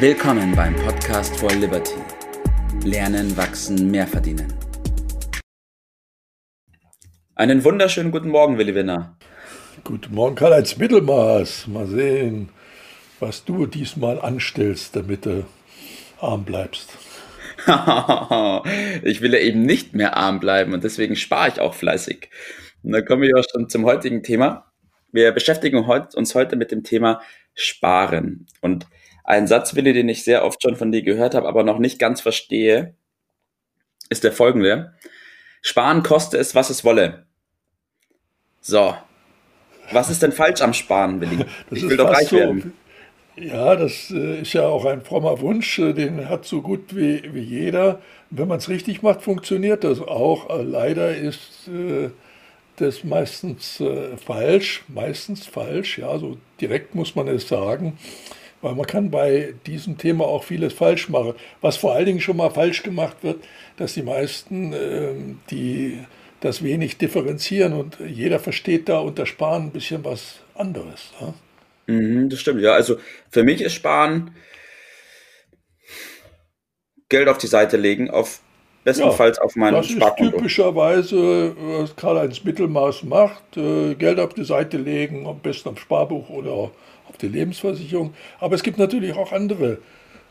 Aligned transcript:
Willkommen 0.00 0.54
beim 0.54 0.76
Podcast 0.76 1.36
for 1.40 1.50
Liberty. 1.50 1.96
Lernen, 2.84 3.36
wachsen, 3.36 3.90
mehr 3.90 4.06
verdienen. 4.06 4.54
Einen 7.34 7.64
wunderschönen 7.64 8.12
guten 8.12 8.28
Morgen, 8.28 8.58
Willi 8.58 8.76
Winner. 8.76 9.18
Guten 9.82 10.14
Morgen, 10.14 10.36
Karl-Heinz 10.36 10.76
Mittelmaß. 10.76 11.66
Mal 11.66 11.88
sehen, 11.88 12.50
was 13.18 13.44
du 13.44 13.66
diesmal 13.66 14.20
anstellst, 14.20 14.94
damit 14.94 15.26
du 15.26 15.44
arm 16.20 16.44
bleibst. 16.44 16.96
ich 19.02 19.20
will 19.20 19.32
ja 19.32 19.40
eben 19.40 19.62
nicht 19.62 19.94
mehr 19.94 20.16
arm 20.16 20.38
bleiben 20.38 20.74
und 20.74 20.84
deswegen 20.84 21.16
spare 21.16 21.48
ich 21.48 21.58
auch 21.58 21.74
fleißig. 21.74 22.30
Und 22.84 22.92
dann 22.92 23.04
kommen 23.04 23.22
wir 23.22 23.36
auch 23.36 23.44
schon 23.50 23.68
zum 23.68 23.84
heutigen 23.84 24.22
Thema. 24.22 24.70
Wir 25.10 25.32
beschäftigen 25.32 25.78
uns 25.78 26.36
heute 26.36 26.54
mit 26.54 26.70
dem 26.70 26.84
Thema 26.84 27.20
Sparen. 27.54 28.46
Und 28.60 28.86
ein 29.28 29.46
Satz, 29.46 29.74
Willi, 29.74 29.92
den 29.92 30.08
ich 30.08 30.24
sehr 30.24 30.42
oft 30.42 30.62
schon 30.62 30.76
von 30.76 30.90
dir 30.90 31.02
gehört 31.02 31.34
habe, 31.34 31.46
aber 31.46 31.62
noch 31.62 31.78
nicht 31.78 31.98
ganz 31.98 32.22
verstehe, 32.22 32.94
ist 34.08 34.24
der 34.24 34.32
folgende. 34.32 34.94
Sparen 35.60 36.02
koste 36.02 36.38
es, 36.38 36.54
was 36.54 36.70
es 36.70 36.82
wolle. 36.82 37.26
So. 38.62 38.96
Was 39.92 40.08
ist 40.08 40.22
denn 40.22 40.32
falsch 40.32 40.62
am 40.62 40.72
Sparen, 40.72 41.20
Willi? 41.20 41.44
Das 41.68 41.78
ich 41.78 41.88
will 41.88 41.98
doch 41.98 42.10
reich 42.10 42.28
so, 42.28 42.36
werden. 42.36 42.72
Ja, 43.36 43.76
das 43.76 44.10
äh, 44.10 44.40
ist 44.40 44.54
ja 44.54 44.66
auch 44.66 44.86
ein 44.86 45.02
frommer 45.02 45.40
Wunsch, 45.40 45.78
äh, 45.78 45.92
den 45.92 46.26
hat 46.30 46.46
so 46.46 46.62
gut 46.62 46.96
wie, 46.96 47.22
wie 47.34 47.42
jeder. 47.42 48.00
Wenn 48.30 48.48
man 48.48 48.58
es 48.58 48.70
richtig 48.70 49.02
macht, 49.02 49.20
funktioniert 49.20 49.84
das 49.84 50.00
auch. 50.00 50.48
Äh, 50.48 50.62
leider 50.62 51.14
ist 51.14 51.68
das 52.76 53.04
meistens 53.04 53.82
falsch, 54.24 54.84
meistens 54.88 55.46
falsch, 55.46 55.98
ja, 55.98 56.16
so 56.18 56.38
direkt 56.60 56.94
muss 56.94 57.14
man 57.14 57.28
es 57.28 57.46
sagen. 57.48 57.98
Weil 58.60 58.74
man 58.74 58.86
kann 58.86 59.10
bei 59.10 59.54
diesem 59.66 59.98
Thema 59.98 60.24
auch 60.24 60.44
vieles 60.44 60.72
falsch 60.72 61.08
machen. 61.08 61.34
Was 61.60 61.76
vor 61.76 61.92
allen 61.94 62.06
Dingen 62.06 62.20
schon 62.20 62.36
mal 62.36 62.50
falsch 62.50 62.82
gemacht 62.82 63.18
wird, 63.22 63.44
dass 63.76 63.94
die 63.94 64.02
meisten, 64.02 64.72
ähm, 64.72 65.40
die 65.50 65.98
das 66.40 66.62
wenig 66.62 66.98
differenzieren 66.98 67.72
und 67.72 67.98
jeder 68.00 68.38
versteht 68.38 68.88
da 68.88 68.98
unter 68.98 69.26
Sparen 69.26 69.64
ein 69.64 69.70
bisschen 69.72 70.04
was 70.04 70.40
anderes. 70.54 71.12
Ja? 71.20 71.34
Mhm, 71.86 72.28
das 72.28 72.40
stimmt, 72.40 72.60
ja. 72.60 72.72
Also 72.72 72.98
für 73.30 73.42
mich 73.42 73.60
ist 73.60 73.74
Sparen 73.74 74.34
Geld 77.08 77.28
auf 77.28 77.38
die 77.38 77.46
Seite 77.46 77.76
legen, 77.76 78.10
auf 78.10 78.40
bestenfalls 78.88 79.36
ja, 79.36 79.42
auf 79.42 79.56
meinen 79.56 79.74
das 79.74 79.88
Sparkonto. 79.88 80.24
Das 80.24 80.32
ist 80.32 80.38
typischerweise, 80.38 81.56
was 81.56 81.96
Karl-Heinz 81.96 82.44
Mittelmaß 82.44 83.04
macht, 83.04 83.56
äh, 83.56 83.94
Geld 83.94 84.18
auf 84.18 84.34
die 84.34 84.44
Seite 84.44 84.78
legen, 84.78 85.26
am 85.26 85.38
besten 85.40 85.70
am 85.70 85.76
Sparbuch 85.76 86.28
oder 86.30 86.52
auf 86.52 87.16
die 87.20 87.28
Lebensversicherung. 87.28 88.14
Aber 88.40 88.54
es 88.54 88.62
gibt 88.62 88.78
natürlich 88.78 89.14
auch 89.14 89.32
andere, 89.32 89.78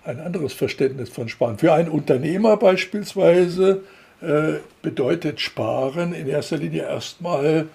ein 0.03 0.19
anderes 0.19 0.53
Verständnis 0.53 1.09
von 1.09 1.29
Sparen. 1.29 1.57
Für 1.57 1.73
einen 1.73 1.89
Unternehmer 1.89 2.57
beispielsweise 2.57 3.83
äh, 4.21 4.53
bedeutet 4.81 5.39
Sparen 5.39 6.13
in 6.13 6.27
erster 6.27 6.57
Linie 6.57 6.83
erstmal 6.83 7.67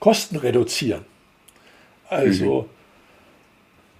Kosten 0.00 0.36
reduzieren. 0.36 1.04
Also 2.08 2.62
mhm. 2.62 2.68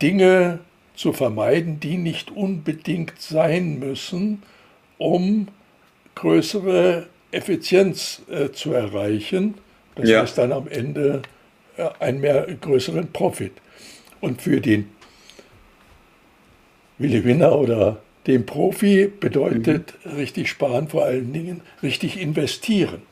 Dinge 0.00 0.58
zu 0.96 1.12
vermeiden, 1.12 1.80
die 1.80 1.96
nicht 1.96 2.30
unbedingt 2.30 3.20
sein 3.20 3.78
müssen, 3.78 4.42
um 4.98 5.48
größere 6.14 7.06
Effizienz 7.30 8.22
äh, 8.30 8.50
zu 8.50 8.72
erreichen. 8.72 9.54
Das 9.96 10.08
ja. 10.08 10.22
heißt 10.22 10.38
dann 10.38 10.52
am 10.52 10.68
Ende 10.68 11.22
äh, 11.76 11.88
einen 12.00 12.20
mehr 12.20 12.46
größeren 12.60 13.12
Profit. 13.12 13.52
Und 14.20 14.42
für 14.42 14.60
den 14.60 14.90
Willi 16.98 17.24
Winner 17.24 17.58
oder 17.58 18.00
den 18.26 18.46
Profi 18.46 19.08
bedeutet 19.08 19.94
mhm. 20.04 20.12
richtig 20.12 20.48
sparen 20.48 20.88
vor 20.88 21.04
allen 21.04 21.32
Dingen 21.32 21.60
richtig 21.82 22.18
investieren. 22.18 23.02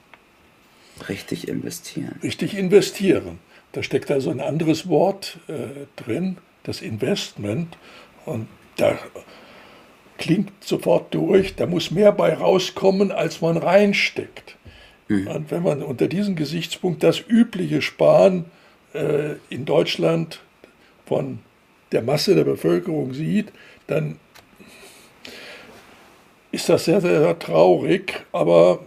Richtig 1.09 1.49
investieren. 1.49 2.19
Richtig 2.23 2.57
investieren. 2.57 3.39
Da 3.73 3.83
steckt 3.83 4.11
also 4.11 4.31
ein 4.31 4.41
anderes 4.41 4.89
Wort 4.89 5.39
äh, 5.49 5.87
drin, 6.03 6.39
das 6.63 6.81
Investment. 6.81 7.77
Und 8.25 8.47
da 8.77 8.99
klingt 10.23 10.53
sofort 10.61 11.13
durch, 11.13 11.57
da 11.57 11.67
muss 11.67 11.91
mehr 11.91 12.13
bei 12.13 12.33
rauskommen, 12.33 13.11
als 13.11 13.41
man 13.41 13.57
reinsteckt. 13.57 14.57
Mhm. 15.09 15.27
Und 15.27 15.51
wenn 15.51 15.65
man 15.65 15.83
unter 15.83 16.07
diesem 16.07 16.37
Gesichtspunkt 16.37 17.03
das 17.03 17.21
übliche 17.27 17.83
Sparen 17.83 18.45
äh, 18.95 19.33
in 19.51 19.65
Deutschland 19.65 20.39
von 21.07 21.41
der 21.91 22.03
Masse 22.03 22.37
der 22.37 22.45
Bevölkerung 22.45 23.15
sieht, 23.15 23.53
dann 23.89 24.21
ist 26.53 26.69
das 26.69 26.85
sehr, 26.85 27.01
sehr 27.01 27.37
traurig, 27.41 28.25
aber 28.31 28.79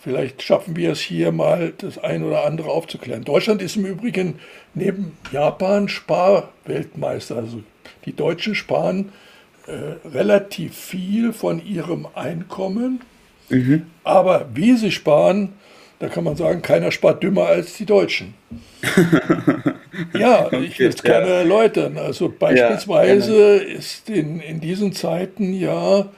vielleicht 0.00 0.42
schaffen 0.42 0.76
wir 0.76 0.92
es 0.92 1.00
hier 1.00 1.32
mal, 1.32 1.72
das 1.76 1.98
ein 1.98 2.22
oder 2.22 2.44
andere 2.46 2.70
aufzuklären. 2.70 3.24
Deutschland 3.24 3.62
ist 3.62 3.74
im 3.74 3.86
Übrigen 3.86 4.38
neben 4.74 5.18
Japan 5.32 5.88
Sparweltmeister. 5.88 7.38
Also 7.38 7.64
die 8.04 8.14
Deutschen 8.14 8.54
sparen 8.54 9.08
äh, 9.08 9.31
relativ 9.68 10.76
viel 10.76 11.32
von 11.32 11.64
ihrem 11.64 12.06
Einkommen, 12.14 13.00
mhm. 13.48 13.86
aber 14.04 14.46
wie 14.54 14.76
sie 14.76 14.90
sparen, 14.90 15.50
da 15.98 16.08
kann 16.08 16.24
man 16.24 16.36
sagen, 16.36 16.62
keiner 16.62 16.90
spart 16.90 17.22
dümmer 17.22 17.46
als 17.46 17.76
die 17.76 17.86
Deutschen. 17.86 18.34
ja, 20.18 20.52
ich 20.52 20.78
will 20.80 20.88
es 20.88 21.02
gerne 21.02 21.28
erläutern. 21.28 21.96
Also 21.96 22.32
beispielsweise 22.36 23.58
ja, 23.58 23.78
ist 23.78 24.10
in, 24.10 24.40
in 24.40 24.60
diesen 24.60 24.92
Zeiten 24.92 25.54
ja 25.54 26.08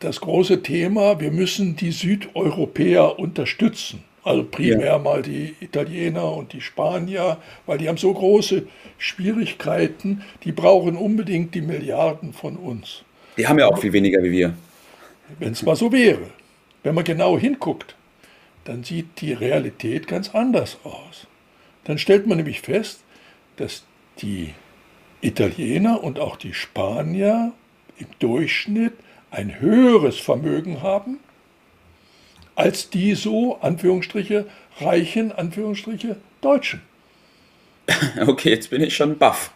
das 0.00 0.20
große 0.20 0.62
Thema, 0.62 1.20
wir 1.20 1.30
müssen 1.30 1.76
die 1.76 1.92
Südeuropäer 1.92 3.18
unterstützen. 3.18 4.04
Also 4.28 4.44
primär 4.44 4.84
ja. 4.84 4.98
mal 4.98 5.22
die 5.22 5.54
Italiener 5.58 6.34
und 6.34 6.52
die 6.52 6.60
Spanier, 6.60 7.38
weil 7.64 7.78
die 7.78 7.88
haben 7.88 7.96
so 7.96 8.12
große 8.12 8.66
Schwierigkeiten, 8.98 10.22
die 10.44 10.52
brauchen 10.52 10.98
unbedingt 10.98 11.54
die 11.54 11.62
Milliarden 11.62 12.34
von 12.34 12.56
uns. 12.56 13.04
Die 13.38 13.46
haben 13.46 13.58
ja 13.58 13.66
auch 13.68 13.78
viel 13.78 13.94
weniger 13.94 14.22
wie 14.22 14.30
wir. 14.30 14.54
Wenn 15.38 15.52
es 15.52 15.62
mal 15.62 15.76
so 15.76 15.90
wäre. 15.92 16.26
Wenn 16.82 16.94
man 16.94 17.04
genau 17.04 17.38
hinguckt, 17.38 17.96
dann 18.64 18.84
sieht 18.84 19.22
die 19.22 19.32
Realität 19.32 20.06
ganz 20.06 20.34
anders 20.34 20.76
aus. 20.84 21.26
Dann 21.84 21.96
stellt 21.96 22.26
man 22.26 22.36
nämlich 22.36 22.60
fest, 22.60 23.00
dass 23.56 23.84
die 24.20 24.52
Italiener 25.22 26.04
und 26.04 26.18
auch 26.18 26.36
die 26.36 26.52
Spanier 26.52 27.52
im 27.96 28.08
Durchschnitt 28.18 28.92
ein 29.30 29.58
höheres 29.58 30.18
Vermögen 30.18 30.82
haben 30.82 31.18
als 32.58 32.90
die 32.90 33.14
so, 33.14 33.58
Anführungsstriche, 33.60 34.46
reichen, 34.80 35.32
Anführungsstriche, 35.32 36.16
Deutschen. 36.40 36.82
Okay, 38.26 38.50
jetzt 38.50 38.70
bin 38.70 38.82
ich 38.82 38.94
schon 38.94 39.16
baff. 39.16 39.52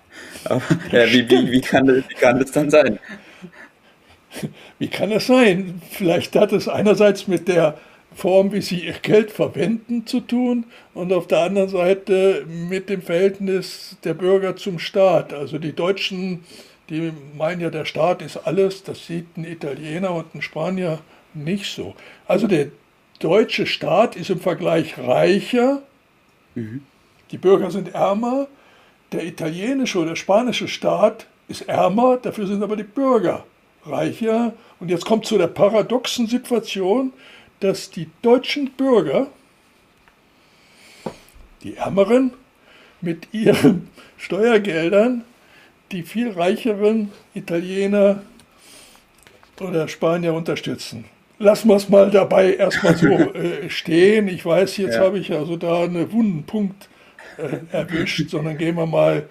ja, 0.91 1.07
wie, 1.07 1.29
wie, 1.29 1.53
wie, 1.53 1.61
kann 1.61 1.87
das, 1.87 2.09
wie 2.09 2.15
kann 2.15 2.39
das 2.39 2.53
dann 2.53 2.71
sein? 2.71 2.99
Wie 4.79 4.89
kann 4.89 5.11
das 5.11 5.27
sein? 5.27 5.83
Vielleicht 5.91 6.35
hat 6.37 6.53
es 6.53 6.67
einerseits 6.67 7.29
mit 7.29 7.49
der 7.49 7.79
Form, 8.15 8.51
wie 8.53 8.63
sie 8.63 8.87
ihr 8.87 8.95
Geld 8.95 9.31
verwenden, 9.31 10.07
zu 10.07 10.21
tun 10.21 10.65
und 10.95 11.13
auf 11.13 11.27
der 11.27 11.41
anderen 11.41 11.69
Seite 11.69 12.47
mit 12.47 12.89
dem 12.89 13.03
Verhältnis 13.03 13.99
der 14.05 14.15
Bürger 14.15 14.57
zum 14.57 14.79
Staat. 14.79 15.35
Also 15.35 15.59
die 15.59 15.75
Deutschen 15.75 16.45
die 16.93 17.13
meinen 17.37 17.61
ja, 17.61 17.71
der 17.71 17.85
Staat 17.85 18.23
ist 18.23 18.37
alles, 18.37 18.83
das 18.83 19.07
sieht 19.07 19.37
ein 19.37 19.45
Italiener 19.45 20.13
und 20.13 20.35
ein 20.35 20.43
Spanier 20.43 20.99
nicht 21.33 21.75
so. 21.75 21.95
Also 22.27 22.47
der 22.47 22.67
deutsche 23.23 23.67
Staat 23.67 24.17
ist 24.17 24.31
im 24.31 24.41
Vergleich 24.41 24.99
reicher, 24.99 25.83
mhm. 26.55 26.83
die 27.31 27.39
Bürger 27.39 27.71
sind 27.71 27.95
ärmer, 27.95 28.49
der 29.13 29.25
italienische 29.25 29.99
oder 29.99 30.17
spanische 30.17 30.69
Staat 30.69 31.27
ist 31.49 31.63
ärmer, 31.63 32.17
dafür 32.17 32.47
sind 32.47 32.63
aber 32.63 32.77
die 32.77 32.83
Bürger 32.83 33.45
reicher. 33.85 34.55
Und 34.81 34.91
jetzt 34.91 35.05
kommt 35.05 35.27
zu 35.27 35.39
der 35.39 35.49
paradoxen 35.49 36.27
Situation, 36.27 37.13
dass 37.61 37.91
die 37.91 38.09
deutschen 38.23 38.71
Bürger, 38.73 39.29
die 41.63 41.77
Ärmeren, 41.77 42.33
mit 43.01 43.29
ihren 43.33 43.89
Steuergeldern 44.17 45.25
die 45.91 46.03
viel 46.03 46.31
reicheren 46.31 47.13
Italiener 47.35 48.23
oder 49.61 49.87
Spanier 49.89 50.33
unterstützen. 50.33 51.05
Lassen 51.43 51.69
wir 51.69 51.77
es 51.77 51.89
mal 51.89 52.11
dabei 52.11 52.55
erstmal 52.55 52.97
so 52.97 53.09
äh, 53.35 53.69
stehen. 53.69 54.29
Ich 54.29 54.47
weiß, 54.47 54.77
jetzt 54.77 54.95
ja. 54.95 55.01
habe 55.01 55.19
ich 55.19 55.33
also 55.33 55.57
da 55.57 55.83
einen 55.83 56.13
wunden 56.13 56.45
Punkt 56.45 56.89
äh, 57.37 57.77
erwischt, 57.77 58.31
sondern 58.31 58.57
gehen 58.57 58.77
wir 58.77 58.87
mal 58.87 59.25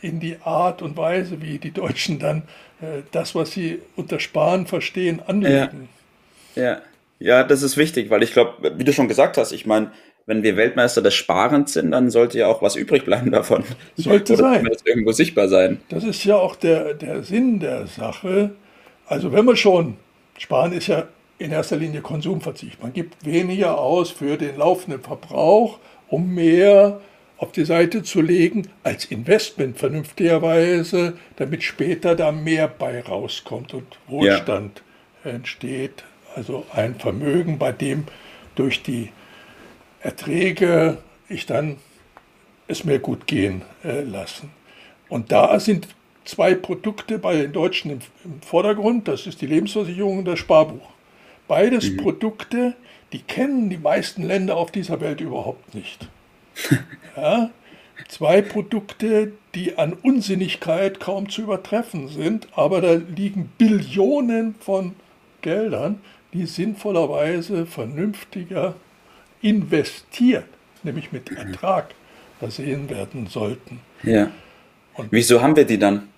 in 0.00 0.18
die 0.18 0.36
Art 0.42 0.80
und 0.80 0.96
Weise, 0.96 1.42
wie 1.42 1.58
die 1.58 1.72
Deutschen 1.72 2.18
dann 2.18 2.44
äh, 2.80 3.02
das, 3.12 3.34
was 3.34 3.50
sie 3.50 3.80
unter 3.96 4.18
Sparen 4.18 4.66
verstehen, 4.66 5.20
anlegen. 5.26 5.88
Ja. 6.54 6.62
ja. 6.62 6.80
ja, 7.18 7.44
das 7.44 7.62
ist 7.62 7.76
wichtig, 7.76 8.08
weil 8.08 8.22
ich 8.22 8.32
glaube, 8.32 8.72
wie 8.76 8.84
du 8.84 8.92
schon 8.92 9.08
gesagt 9.08 9.36
hast, 9.36 9.52
ich 9.52 9.66
meine, 9.66 9.90
wenn 10.24 10.42
wir 10.42 10.56
Weltmeister 10.56 11.02
des 11.02 11.14
Sparens 11.14 11.72
sind, 11.72 11.90
dann 11.90 12.10
sollte 12.10 12.38
ja 12.38 12.46
auch 12.46 12.62
was 12.62 12.76
übrig 12.76 13.04
bleiben 13.04 13.30
davon. 13.30 13.64
Sollte 13.96 14.34
Oder 14.34 14.42
sein. 14.42 14.56
Zumindest 14.56 14.86
irgendwo 14.86 15.12
sichtbar 15.12 15.48
sein. 15.48 15.80
Das 15.88 16.04
ist 16.04 16.22
ja 16.24 16.36
auch 16.36 16.54
der, 16.54 16.94
der 16.94 17.22
Sinn 17.22 17.60
der 17.60 17.86
Sache. 17.86 18.50
Also 19.06 19.32
wenn 19.32 19.46
man 19.46 19.56
schon, 19.56 19.96
Sparen 20.36 20.72
ist 20.72 20.88
ja 20.88 21.08
in 21.38 21.52
erster 21.52 21.76
Linie 21.76 22.00
Konsumverzicht. 22.00 22.82
Man 22.82 22.92
gibt 22.92 23.24
weniger 23.24 23.78
aus 23.78 24.10
für 24.10 24.36
den 24.36 24.56
laufenden 24.56 25.02
Verbrauch, 25.02 25.78
um 26.08 26.34
mehr 26.34 27.00
auf 27.36 27.52
die 27.52 27.64
Seite 27.64 28.02
zu 28.02 28.20
legen 28.20 28.68
als 28.82 29.04
Investment 29.04 29.78
vernünftigerweise, 29.78 31.16
damit 31.36 31.62
später 31.62 32.16
da 32.16 32.32
mehr 32.32 32.66
bei 32.66 33.00
rauskommt 33.00 33.74
und 33.74 33.98
Wohlstand 34.08 34.82
ja. 35.24 35.30
entsteht. 35.30 36.04
Also 36.34 36.66
ein 36.72 36.96
Vermögen, 36.96 37.58
bei 37.58 37.72
dem 37.72 38.04
durch 38.56 38.82
die 38.82 39.10
Erträge 40.00 40.98
ich 41.28 41.46
dann 41.46 41.76
es 42.66 42.84
mir 42.84 42.98
gut 42.98 43.26
gehen 43.26 43.62
äh, 43.84 44.02
lassen. 44.02 44.50
Und 45.08 45.32
da 45.32 45.58
sind 45.60 45.88
zwei 46.24 46.54
Produkte 46.54 47.18
bei 47.18 47.36
den 47.36 47.52
Deutschen 47.52 47.90
im, 47.92 48.00
im 48.24 48.42
Vordergrund. 48.42 49.08
Das 49.08 49.26
ist 49.26 49.40
die 49.40 49.46
Lebensversicherung 49.46 50.18
und 50.18 50.24
das 50.26 50.38
Sparbuch. 50.38 50.97
Beides 51.48 51.90
mhm. 51.90 51.96
Produkte, 51.96 52.74
die 53.12 53.20
kennen 53.20 53.70
die 53.70 53.78
meisten 53.78 54.22
Länder 54.22 54.56
auf 54.56 54.70
dieser 54.70 55.00
Welt 55.00 55.20
überhaupt 55.20 55.74
nicht. 55.74 56.08
Ja, 57.16 57.50
zwei 58.06 58.42
Produkte, 58.42 59.32
die 59.56 59.76
an 59.76 59.92
Unsinnigkeit 59.92 61.00
kaum 61.00 61.28
zu 61.28 61.42
übertreffen 61.42 62.06
sind, 62.06 62.46
aber 62.54 62.80
da 62.80 62.92
liegen 62.92 63.50
Billionen 63.58 64.54
von 64.60 64.94
Geldern, 65.42 66.00
die 66.32 66.46
sinnvollerweise 66.46 67.66
vernünftiger 67.66 68.76
investiert, 69.42 70.46
nämlich 70.84 71.10
mit 71.10 71.32
Ertrag 71.32 71.92
versehen 72.38 72.88
werden 72.88 73.26
sollten. 73.26 73.80
Ja. 74.04 74.30
Und 74.94 75.08
Wieso 75.10 75.42
haben 75.42 75.56
wir 75.56 75.64
die 75.64 75.78
dann, 75.78 76.08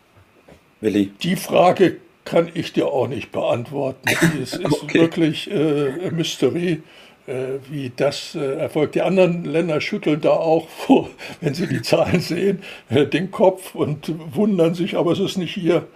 Willi? 0.82 1.12
Die 1.23 1.37
Frage 1.37 1.97
kann 2.25 2.50
ich 2.55 2.72
dir 2.72 2.88
auch 2.88 3.08
nicht 3.08 3.32
beantworten. 3.32 4.08
Es 4.43 4.55
ist 4.55 4.82
okay. 4.82 5.00
wirklich 5.00 5.50
äh, 5.50 6.11
Mysterie, 6.11 6.82
äh, 7.26 7.58
wie 7.69 7.93
das 7.94 8.34
äh, 8.34 8.56
erfolgt. 8.56 8.94
Die 8.94 9.02
anderen 9.02 9.44
Länder 9.44 9.81
schütteln 9.81 10.20
da 10.20 10.31
auch, 10.31 10.69
vor, 10.87 11.11
wenn 11.40 11.55
sie 11.55 11.67
die 11.67 11.82
Zahlen 11.82 12.20
sehen, 12.20 12.62
äh, 12.88 13.06
den 13.06 13.31
Kopf 13.31 13.75
und 13.75 14.12
wundern 14.34 14.75
sich, 14.75 14.96
aber 14.96 15.12
es 15.12 15.19
ist 15.19 15.37
nicht 15.37 15.56
ihr, 15.56 15.87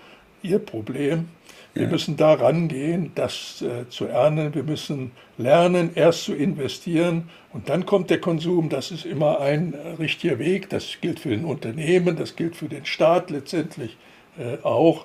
ihr 0.42 0.58
Problem. 0.58 1.28
Wir 1.74 1.84
ja. 1.84 1.88
müssen 1.88 2.16
da 2.16 2.34
rangehen, 2.34 3.10
das 3.16 3.62
äh, 3.62 3.88
zu 3.88 4.06
ernten. 4.06 4.54
Wir 4.54 4.62
müssen 4.62 5.10
lernen, 5.38 5.90
erst 5.96 6.22
zu 6.22 6.32
investieren 6.32 7.28
und 7.52 7.68
dann 7.68 7.84
kommt 7.84 8.10
der 8.10 8.20
Konsum. 8.20 8.68
Das 8.68 8.92
ist 8.92 9.04
immer 9.04 9.40
ein 9.40 9.74
richtiger 9.98 10.38
Weg. 10.38 10.68
Das 10.68 10.98
gilt 11.00 11.18
für 11.18 11.30
den 11.30 11.44
Unternehmen, 11.44 12.14
das 12.14 12.36
gilt 12.36 12.54
für 12.54 12.68
den 12.68 12.84
Staat 12.86 13.30
letztendlich 13.30 13.96
äh, 14.38 14.62
auch. 14.62 15.04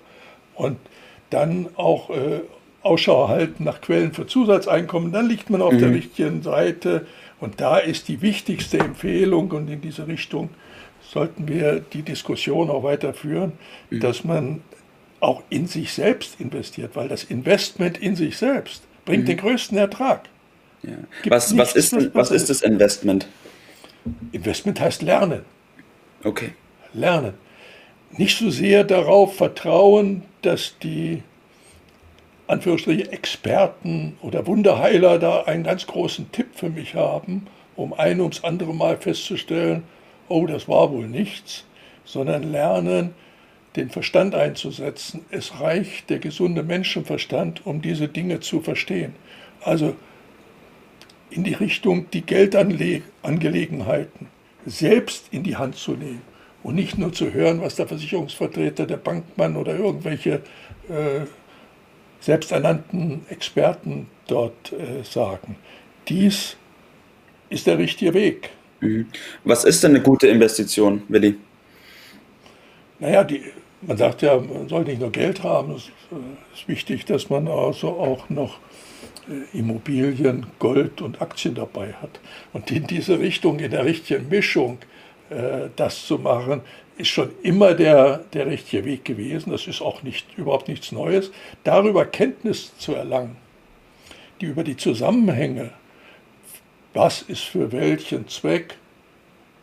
Und 0.54 0.78
dann 1.30 1.68
auch 1.76 2.10
äh, 2.10 2.42
Ausschau 2.82 3.28
halten 3.28 3.64
nach 3.64 3.82
Quellen 3.82 4.14
für 4.14 4.26
Zusatzeinkommen, 4.26 5.12
dann 5.12 5.28
liegt 5.28 5.50
man 5.50 5.62
auf 5.62 5.74
mhm. 5.74 5.80
der 5.80 5.90
richtigen 5.92 6.42
Seite. 6.42 7.06
Und 7.40 7.62
da 7.62 7.78
ist 7.78 8.08
die 8.08 8.22
wichtigste 8.22 8.80
Empfehlung 8.80 9.52
und 9.52 9.70
in 9.70 9.82
diese 9.82 10.08
Richtung 10.08 10.50
sollten 11.02 11.48
wir 11.48 11.80
die 11.80 12.04
Diskussion 12.04 12.70
auch 12.70 12.84
weiterführen, 12.84 13.54
mhm. 13.90 14.00
dass 14.00 14.24
man 14.24 14.62
auch 15.20 15.44
in 15.50 15.68
sich 15.68 15.94
selbst 15.94 16.40
investiert, 16.40 16.96
weil 16.96 17.10
das 17.10 17.24
Investment 17.24 17.98
in 17.98 18.16
sich 18.16 18.38
selbst 18.38 18.84
bringt 19.06 19.24
mhm. 19.24 19.28
den 19.28 19.38
größten 19.38 19.78
Ertrag. 19.78 20.30
Ja. 20.84 20.92
Was, 21.28 21.58
was, 21.58 21.76
ist, 21.76 22.16
was 22.16 22.32
ist 22.32 22.50
das 22.50 22.62
Investment? 22.62 23.28
Investment 24.32 24.80
heißt 24.80 25.02
lernen. 25.02 25.42
Okay. 26.24 26.52
Lernen 26.94 27.34
nicht 28.18 28.38
so 28.38 28.50
sehr 28.50 28.84
darauf 28.84 29.36
vertrauen, 29.36 30.24
dass 30.42 30.76
die 30.82 31.22
Anführungsstriche 32.48 33.12
Experten 33.12 34.18
oder 34.22 34.48
Wunderheiler 34.48 35.20
da 35.20 35.44
einen 35.44 35.64
ganz 35.64 35.86
großen 35.86 36.32
Tipp 36.32 36.48
für 36.56 36.70
mich 36.70 36.96
haben, 36.96 37.46
um 37.76 37.94
ein 37.94 38.20
ums 38.20 38.44
andere 38.44 38.74
Mal 38.74 38.98
festzustellen, 38.98 39.84
oh, 40.28 40.48
das 40.48 40.68
war 40.68 40.92
wohl 40.92 41.08
nichts, 41.08 41.66
sondern 42.06 42.52
lernen, 42.52 43.14
den 43.76 43.92
Verstand 43.92 44.34
einzusetzen. 44.34 45.24
Es 45.30 45.60
reicht 45.60 46.10
der 46.10 46.18
gesunde 46.18 46.64
Menschenverstand, 46.64 47.68
um 47.68 47.84
diese 47.84 48.08
Dinge 48.08 48.40
zu 48.40 48.62
verstehen. 48.62 49.14
Also 49.62 49.96
in 51.30 51.44
die 51.44 51.54
Richtung, 51.54 52.10
die 52.10 52.24
Geldangelegenheiten 52.24 54.28
selbst 54.66 55.28
in 55.32 55.44
die 55.44 55.56
Hand 55.56 55.76
zu 55.76 55.92
nehmen 55.92 56.29
und 56.64 56.76
nicht 56.76 56.98
nur 56.98 57.14
zu 57.14 57.34
hören, 57.34 57.62
was 57.62 57.76
der 57.76 57.88
Versicherungsvertreter, 57.88 58.86
der 58.86 58.98
Bankmann 58.98 59.56
oder 59.56 59.76
irgendwelche 59.76 60.42
äh, 60.90 61.26
selbsternannten 62.20 63.26
Experten 63.30 64.08
dort 64.28 64.74
äh, 64.74 65.04
sagen. 65.04 65.56
Dies 66.08 66.58
ist 67.50 67.68
der 67.68 67.78
richtige 67.78 68.14
Weg. 68.14 68.50
Mhm. 68.82 69.08
Was 69.44 69.64
ist 69.64 69.84
denn 69.84 69.92
eine 69.92 70.02
gute 70.02 70.28
Investition, 70.28 71.04
Willi? 71.08 71.36
Naja, 73.00 73.24
die, 73.24 73.42
man 73.82 73.98
sagt 73.98 74.22
ja, 74.22 74.38
man 74.38 74.68
soll 74.68 74.84
nicht 74.84 75.00
nur 75.00 75.12
Geld 75.12 75.44
haben, 75.44 75.76
es 75.76 75.88
äh, 76.12 76.16
ist 76.54 76.68
wichtig, 76.68 77.06
dass 77.06 77.30
man 77.30 77.48
also 77.48 77.90
auch 77.90 78.30
noch 78.30 78.60
äh, 79.30 79.58
Immobilien, 79.58 80.48
Gold 80.60 81.02
und 81.02 81.22
Aktien 81.22 81.56
dabei 81.56 81.94
hat. 81.94 82.20
Und 82.52 82.70
in 82.72 82.88
diese 82.88 83.20
Richtung, 83.20 83.60
in 83.60 83.72
der 83.72 83.86
richtigen 83.86 84.28
Mischung, 84.30 84.80
das 85.76 86.06
zu 86.08 86.18
machen, 86.18 86.62
ist 86.98 87.08
schon 87.08 87.32
immer 87.44 87.74
der, 87.74 88.18
der 88.34 88.48
richtige 88.48 88.84
Weg 88.84 89.06
gewesen. 89.06 89.52
Das 89.52 89.68
ist 89.68 89.82
auch 89.82 90.04
nicht, 90.04 90.26
überhaupt 90.38 90.68
nichts 90.68 90.92
Neues. 90.92 91.32
Darüber 91.64 92.06
Kenntnis 92.06 92.78
zu 92.78 92.94
erlangen, 92.94 93.38
die 94.42 94.48
über 94.48 94.64
die 94.64 94.76
Zusammenhänge, 94.76 95.72
was 96.94 97.22
ist 97.22 97.44
für 97.44 97.72
welchen 97.72 98.28
Zweck 98.28 98.76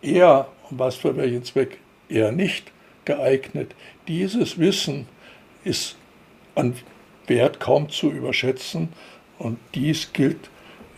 eher 0.01 0.49
und 0.71 0.79
was 0.79 0.97
für 0.97 1.17
welchen 1.17 1.45
Zweck 1.45 1.79
eher 2.09 2.33
nicht 2.33 2.73
geeignet, 3.05 3.75
dieses 4.09 4.59
Wissen 4.59 5.07
ist 5.65 5.97
an 6.55 6.75
Wert 7.27 7.61
kaum 7.61 7.91
zu 7.91 8.11
überschätzen 8.11 8.89
und 9.39 9.59
dies 9.75 10.13
gilt 10.13 10.49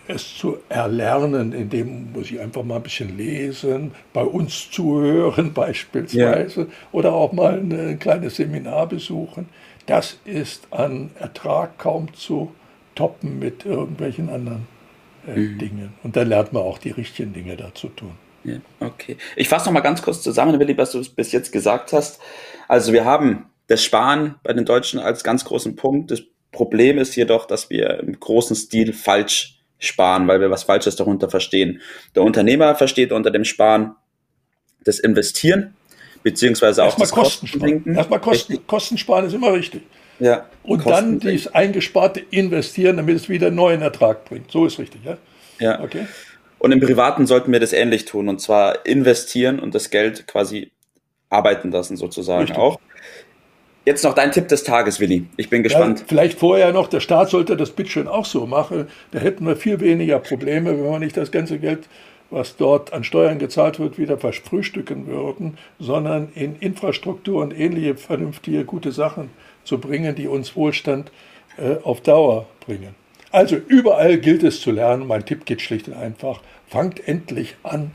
es 0.09 0.37
zu 0.37 0.59
erlernen, 0.69 1.53
indem 1.53 2.13
muss 2.13 2.31
ich 2.31 2.41
einfach 2.41 2.65
mal 2.65 2.77
ein 2.77 2.83
bisschen 2.83 3.17
lesen, 3.17 3.93
bei 4.13 4.23
uns 4.23 4.71
zuhören 4.71 5.53
beispielsweise 5.55 6.63
ja. 6.63 6.67
oder 6.93 7.13
auch 7.13 7.33
mal 7.33 7.59
ein 7.59 7.99
kleines 7.99 8.37
Seminar 8.37 8.87
besuchen. 8.87 9.49
Das 9.87 10.19
ist 10.25 10.69
an 10.71 11.11
Ertrag 11.19 11.79
kaum 11.79 12.13
zu 12.15 12.53
toppen 12.95 13.39
mit 13.39 13.65
irgendwelchen 13.65 14.29
anderen 14.29 14.67
äh, 15.27 15.37
mhm. 15.37 15.59
Dingen. 15.59 15.95
Und 16.03 16.17
dann 16.17 16.29
lernt 16.29 16.53
man 16.53 16.63
auch 16.63 16.79
die 16.79 16.91
richtigen 16.91 17.33
Dinge 17.33 17.57
dazu 17.57 17.89
tun. 17.89 18.13
Ja, 18.45 18.57
okay. 18.81 19.17
Ich 19.37 19.49
fasse 19.49 19.67
noch 19.67 19.73
mal 19.73 19.81
ganz 19.81 20.03
kurz 20.03 20.23
zusammen, 20.23 20.59
Willi, 20.59 20.77
was 20.77 20.93
du 20.93 21.03
bis 21.15 21.33
jetzt 21.33 21.53
gesagt 21.53 21.93
hast. 21.93 22.21
Also 22.67 22.93
wir 22.93 23.05
haben 23.05 23.47
das 23.67 23.85
Sparen 23.85 24.37
bei 24.43 24.53
den 24.53 24.65
Deutschen 24.65 25.01
als 25.01 25.23
ganz 25.23 25.45
großen 25.45 25.77
Punkt. 25.77 26.11
Das 26.11 26.23
Problem 26.51 26.99
ist 26.99 27.15
jedoch, 27.17 27.47
dass 27.47 27.71
wir 27.71 28.01
im 28.01 28.19
großen 28.19 28.57
Stil 28.57 28.93
falsch 28.93 29.58
Sparen, 29.79 30.27
weil 30.29 30.41
wir 30.41 30.51
was 30.51 30.65
Falsches 30.65 30.97
darunter 30.97 31.31
verstehen. 31.31 31.81
Der 32.15 32.23
Unternehmer 32.23 32.75
versteht 32.75 33.13
unter 33.13 33.31
dem 33.31 33.45
Sparen 33.45 33.95
das 34.85 34.99
Investieren, 34.99 35.75
beziehungsweise 36.23 36.85
auch 36.85 36.97
das 36.97 37.11
Kostensparen. 37.11 37.95
Erstmal 37.95 38.21
Kosten, 38.21 38.67
Kosten 38.67 38.99
sparen 38.99 39.27
ist 39.27 39.35
immer 39.35 39.53
richtig. 39.53 39.83
Ja, 40.21 40.47
und 40.65 40.85
dann 40.85 41.21
dieses 41.21 41.55
eingesparte 41.55 42.21
investieren, 42.31 42.97
damit 42.97 43.17
es 43.17 43.29
wieder 43.29 43.53
neuen 43.53 43.83
Ertrag 43.83 44.25
bringt. 44.25 44.51
So 44.51 44.67
ist 44.67 44.79
richtig, 44.81 45.05
ja? 45.05 45.17
Ja. 45.61 45.81
Okay. 45.81 46.07
Und 46.59 46.73
im 46.73 46.81
Privaten 46.81 47.27
sollten 47.27 47.53
wir 47.53 47.61
das 47.61 47.73
ähnlich 47.73 48.05
tun 48.05 48.29
und 48.29 48.41
zwar 48.41 48.85
investieren 48.85 49.61
und 49.61 49.77
das 49.77 49.91
Geld 49.91 50.27
quasi 50.27 50.73
arbeiten 51.31 51.71
lassen 51.71 51.97
sozusagen 51.97 52.41
richtig. 52.41 52.59
auch. 52.59 52.81
Jetzt 53.89 54.05
noch 54.05 54.13
dein 54.13 54.33
Tipp 54.33 54.49
des 54.49 54.65
Tages, 54.65 55.01
Willi. 55.01 55.25
Ich 55.39 55.49
bin 55.49 55.63
gespannt. 55.63 56.01
Ja, 56.01 56.05
vielleicht 56.09 56.39
vorher 56.39 56.75
noch, 56.75 56.89
der 56.89 57.01
Staat 57.01 57.31
sollte 57.31 57.57
das 57.57 57.71
bitteschön 57.71 58.07
auch 58.07 58.27
so 58.27 58.47
machen. 58.47 58.87
Da 59.13 59.19
hätten 59.19 59.47
wir 59.47 59.57
viel 59.57 59.81
weniger 59.81 60.19
Probleme, 60.19 60.77
wenn 60.77 60.85
wir 60.85 60.99
nicht 60.99 61.17
das 61.17 61.31
ganze 61.31 61.59
Geld, 61.59 61.89
was 62.29 62.59
dort 62.59 62.93
an 62.93 63.03
Steuern 63.03 63.39
gezahlt 63.39 63.81
wird, 63.81 63.97
wieder 63.99 64.19
verfrühstücken 64.19 65.07
würden, 65.07 65.57
sondern 65.79 66.29
in 66.35 66.57
Infrastruktur 66.57 67.41
und 67.41 67.59
ähnliche 67.59 67.95
vernünftige, 67.95 68.67
gute 68.67 68.93
Sachen 68.93 69.31
zu 69.65 69.79
bringen, 69.79 70.15
die 70.15 70.29
uns 70.29 70.55
Wohlstand 70.55 71.11
äh, 71.57 71.77
auf 71.83 72.03
Dauer 72.03 72.47
bringen. 72.67 72.95
Also 73.31 73.57
überall 73.57 74.19
gilt 74.19 74.43
es 74.43 74.61
zu 74.61 74.71
lernen. 74.71 75.07
Mein 75.07 75.25
Tipp 75.25 75.47
geht 75.47 75.63
schlicht 75.63 75.89
und 75.89 75.95
einfach. 75.95 76.43
Fangt 76.67 77.09
endlich 77.09 77.57
an, 77.63 77.93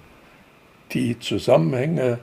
die 0.94 1.20
Zusammenhänge 1.20 2.18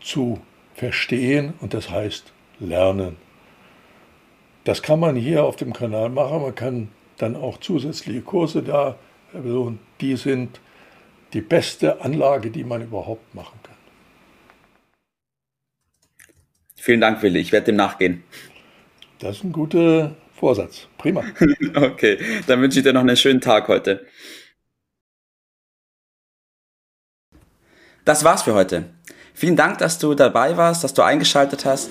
zu 0.00 0.38
verstehen 0.76 1.54
und 1.60 1.74
das 1.74 1.90
heißt 1.90 2.32
lernen. 2.60 3.16
Das 4.64 4.82
kann 4.82 5.00
man 5.00 5.16
hier 5.16 5.44
auf 5.44 5.56
dem 5.56 5.72
Kanal 5.72 6.10
machen. 6.10 6.42
Man 6.42 6.54
kann 6.54 6.88
dann 7.16 7.36
auch 7.36 7.58
zusätzliche 7.58 8.20
Kurse 8.20 8.62
da, 8.62 8.98
also 9.32 9.74
die 10.00 10.16
sind 10.16 10.60
die 11.32 11.40
beste 11.40 12.00
Anlage, 12.00 12.50
die 12.50 12.64
man 12.64 12.82
überhaupt 12.82 13.34
machen 13.34 13.58
kann. 13.62 13.76
Vielen 16.76 17.00
Dank, 17.00 17.22
Willi. 17.22 17.40
Ich 17.40 17.52
werde 17.52 17.66
dem 17.66 17.76
nachgehen. 17.76 18.24
Das 19.18 19.36
ist 19.36 19.44
ein 19.44 19.52
guter 19.52 20.16
Vorsatz. 20.34 20.88
Prima. 20.96 21.22
okay, 21.74 22.18
dann 22.46 22.62
wünsche 22.62 22.78
ich 22.78 22.84
dir 22.84 22.94
noch 22.94 23.02
einen 23.02 23.16
schönen 23.16 23.40
Tag 23.40 23.68
heute. 23.68 24.06
Das 28.06 28.24
war's 28.24 28.42
für 28.42 28.54
heute. 28.54 28.94
Vielen 29.34 29.56
Dank, 29.56 29.78
dass 29.78 29.98
du 29.98 30.14
dabei 30.14 30.56
warst, 30.56 30.82
dass 30.82 30.94
du 30.94 31.02
eingeschaltet 31.02 31.64
hast 31.64 31.90